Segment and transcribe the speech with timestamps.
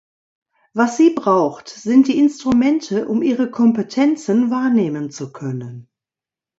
[0.73, 5.91] Was sie braucht, sind die Instrumente, um ihre Kompetenzen wahrnehmen zu können.